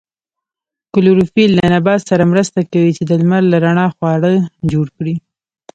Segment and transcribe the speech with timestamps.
[0.93, 4.31] کلوروفیل له نبات سره مرسته کوي چې د لمر له رڼا خواړه
[4.71, 5.15] جوړ کړي